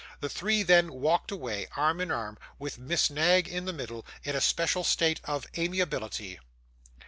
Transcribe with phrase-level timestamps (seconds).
[0.19, 4.35] The three then walked away, arm in arm: with Miss Knag in the middle, in
[4.35, 6.39] a special state of amiability.